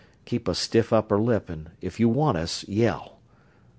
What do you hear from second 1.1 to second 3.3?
lip, and if you want us, yell.